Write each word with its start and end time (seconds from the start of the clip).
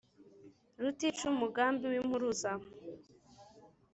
rutica 0.81 1.23
umugambi 1.33 1.83
w' 1.91 1.97
impuruza 2.01 2.51